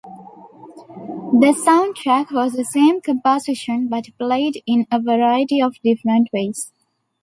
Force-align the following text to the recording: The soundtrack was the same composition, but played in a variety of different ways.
The 1.41 1.53
soundtrack 1.63 2.31
was 2.31 2.53
the 2.53 2.65
same 2.65 3.01
composition, 3.01 3.87
but 3.87 4.05
played 4.17 4.63
in 4.65 4.87
a 4.89 4.99
variety 4.99 5.61
of 5.61 5.79
different 5.83 6.27
ways. 6.33 6.73